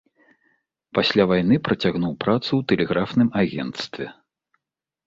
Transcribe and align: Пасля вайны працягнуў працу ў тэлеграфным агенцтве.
Пасля 0.99 1.23
вайны 1.31 1.55
працягнуў 1.69 2.13
працу 2.27 2.49
ў 2.49 2.61
тэлеграфным 2.73 3.29
агенцтве. 3.45 4.05